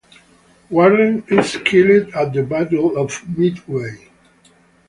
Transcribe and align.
Warren 0.71 1.23
is 1.27 1.57
killed 1.63 2.09
at 2.15 2.33
the 2.33 2.41
battle 2.41 2.97
of 2.97 3.13
Midway. 3.37 4.07